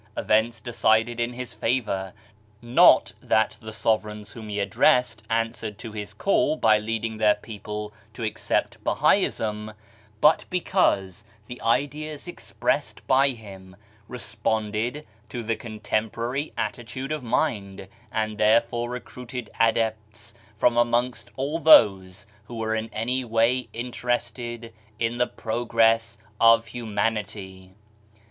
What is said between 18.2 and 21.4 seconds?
therefore recruited adepts from amongst